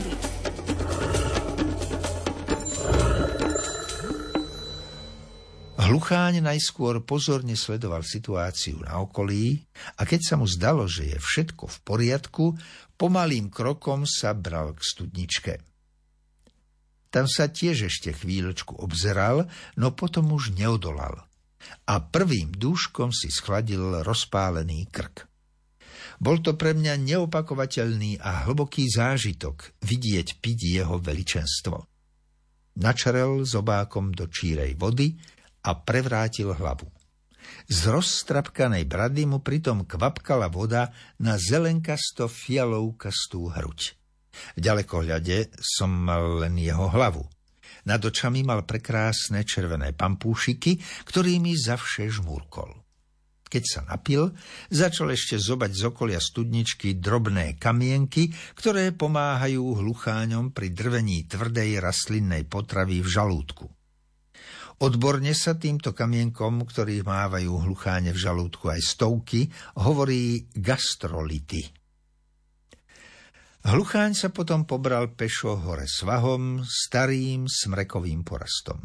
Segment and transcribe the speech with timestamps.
[0.00, 0.28] prírody.
[5.80, 9.66] Hlucháň najskôr pozorne sledoval situáciu na okolí
[9.98, 12.44] a keď sa mu zdalo, že je všetko v poriadku,
[12.94, 15.54] pomalým krokom sa bral k studničke.
[17.10, 21.26] Tam sa tiež ešte chvíľočku obzeral, no potom už neodolal
[21.90, 25.29] a prvým dúškom si schladil rozpálený krk.
[26.20, 31.80] Bol to pre mňa neopakovateľný a hlboký zážitok vidieť piť jeho veličenstvo.
[32.76, 35.16] Načarel zobákom do čírej vody
[35.64, 36.92] a prevrátil hlavu.
[37.72, 40.92] Z rozstrapkanej brady mu pritom kvapkala voda
[41.24, 43.96] na zelenkasto fialovkastú hruď.
[44.54, 47.24] V ďalekohľade som mal len jeho hlavu.
[47.88, 50.76] Nad očami mal prekrásne červené pampúšiky,
[51.08, 52.76] ktorými zavše žmúrkol.
[53.50, 54.30] Keď sa napil,
[54.70, 62.46] začal ešte zobať z okolia studničky drobné kamienky, ktoré pomáhajú hlucháňom pri drvení tvrdej rastlinnej
[62.46, 63.66] potravy v žalúdku.
[64.80, 69.50] Odborne sa týmto kamienkom, ktorých mávajú hlucháne v žalúdku aj stovky,
[69.82, 71.66] hovorí gastrolity.
[73.66, 78.80] Hlucháň sa potom pobral pešo hore svahom, starým smrekovým porastom.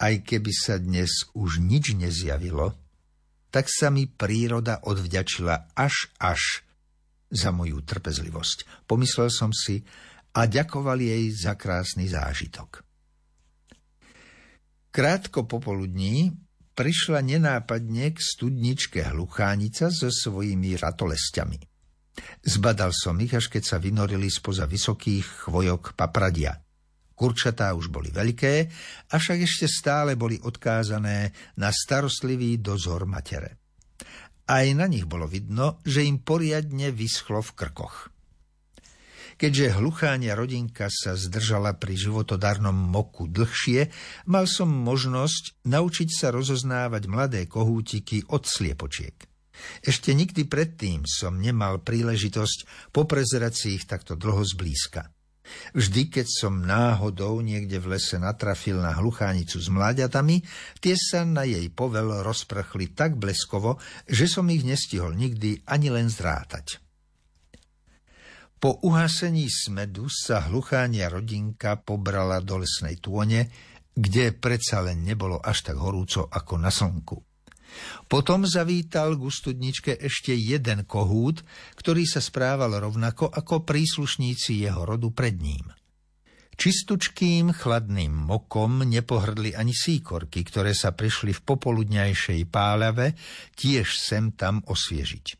[0.00, 2.85] Aj keby sa dnes už nič nezjavilo,
[3.56, 6.60] tak sa mi príroda odvďačila až až
[7.32, 8.84] za moju trpezlivosť.
[8.84, 9.80] Pomyslel som si
[10.36, 12.84] a ďakoval jej za krásny zážitok.
[14.92, 16.36] Krátko popoludní
[16.76, 21.56] prišla nenápadne k studničke hluchánica so svojimi ratolestiami.
[22.44, 26.60] Zbadal som ich, až keď sa vynorili spoza vysokých chvojok papradia.
[27.16, 28.54] Kurčatá už boli veľké,
[29.08, 33.56] avšak ešte stále boli odkázané na starostlivý dozor matere.
[34.46, 38.12] Aj na nich bolo vidno, že im poriadne vyschlo v krkoch.
[39.36, 43.92] Keďže hlucháňa rodinka sa zdržala pri životodárnom moku dlhšie,
[44.28, 49.16] mal som možnosť naučiť sa rozoznávať mladé kohútiky od sliepočiek.
[49.80, 55.15] Ešte nikdy predtým som nemal príležitosť poprezerať si ich takto dlho zblízka.
[55.74, 60.42] Vždy, keď som náhodou niekde v lese natrafil na hluchánicu s mláďatami,
[60.78, 66.06] tie sa na jej povel rozprchli tak bleskovo, že som ich nestihol nikdy ani len
[66.06, 66.78] zrátať.
[68.56, 73.52] Po uhasení smedu sa hluchánia rodinka pobrala do lesnej tône,
[73.92, 77.25] kde predsa len nebolo až tak horúco ako na slnku.
[78.06, 81.42] Potom zavítal k studničke ešte jeden kohút,
[81.74, 85.66] ktorý sa správal rovnako ako príslušníci jeho rodu pred ním.
[86.56, 93.12] Čistučkým chladným mokom nepohrdli ani síkorky, ktoré sa prišli v popoludňajšej pálave
[93.52, 95.36] tiež sem tam osviežiť.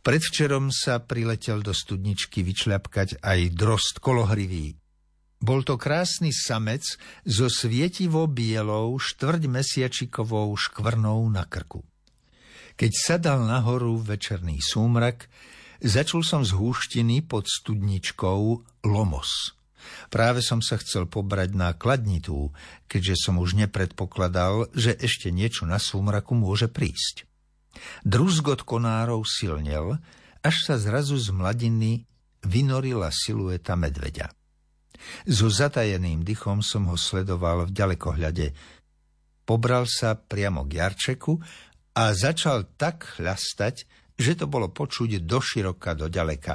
[0.00, 4.79] Predvčerom sa priletel do studničky vyčľapkať aj drost kolohrivý.
[5.40, 6.84] Bol to krásny samec
[7.24, 11.80] so svietivo bielou štvrťmesiačikovou škvrnou na krku.
[12.76, 15.32] Keď sadal nahoru večerný súmrak,
[15.80, 18.40] začul som z húštiny pod studničkou
[18.84, 19.56] Lomos.
[20.12, 22.52] Práve som sa chcel pobrať na kladnitú,
[22.84, 27.24] keďže som už nepredpokladal, že ešte niečo na súmraku môže prísť.
[28.04, 29.96] Druzgot konárov silnel,
[30.44, 32.04] až sa zrazu z mladiny
[32.44, 34.39] vynorila silueta medveďa.
[35.24, 38.46] So zatajeným dychom som ho sledoval v ďalekohľade.
[39.44, 41.34] Pobral sa priamo k Jarčeku
[41.96, 43.84] a začal tak chľastať,
[44.14, 46.54] že to bolo počuť do široka, do ďaleka.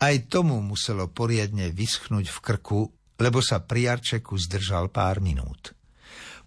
[0.00, 2.80] Aj tomu muselo poriadne vyschnúť v krku,
[3.20, 5.76] lebo sa pri Jarčeku zdržal pár minút.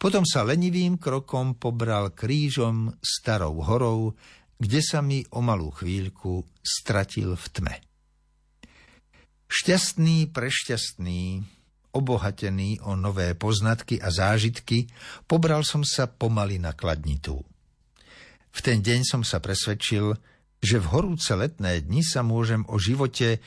[0.02, 4.18] Potom sa lenivým krokom pobral krížom starou horou,
[4.58, 7.76] kde sa mi o malú chvíľku stratil v tme.
[9.54, 11.46] Šťastný, prešťastný,
[11.94, 14.90] obohatený o nové poznatky a zážitky,
[15.30, 17.38] pobral som sa pomaly na kladnitu.
[18.50, 20.18] V ten deň som sa presvedčil,
[20.58, 23.38] že v horúce letné dni sa môžem o živote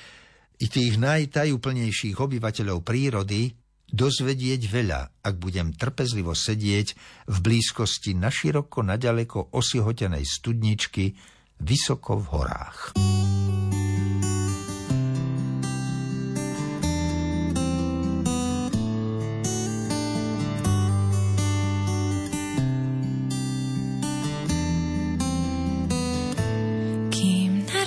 [0.63, 3.51] i tých najtajúplnejších obyvateľov prírody
[3.91, 6.95] dozvedieť veľa, ak budem trpezlivo sedieť
[7.35, 11.19] v blízkosti naširoko naďaleko osihotenej studničky
[11.67, 12.79] vysoko v horách.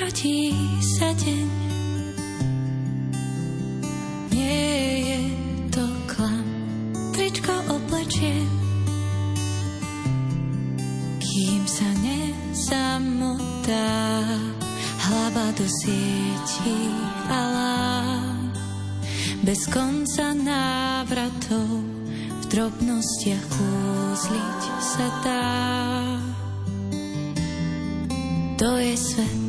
[0.10, 0.50] Narodí
[0.98, 1.50] sa deň
[11.22, 13.86] kým sa nesamotá
[15.06, 15.70] hlava do.
[19.46, 21.86] Bez konca návratov
[22.18, 25.54] v drobnostiach kúzliť sa dá.
[28.58, 29.49] To je svet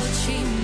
[0.00, 0.59] kde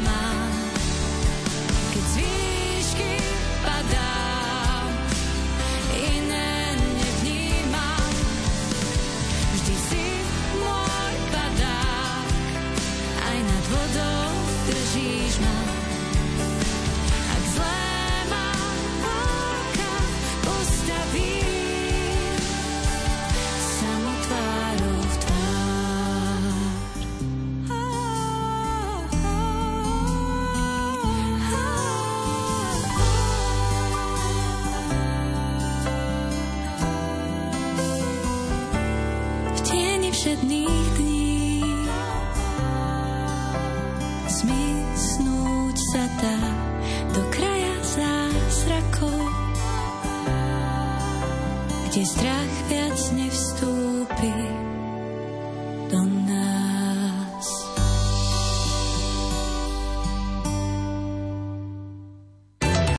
[52.05, 54.56] strach viac nevstúpi do nás.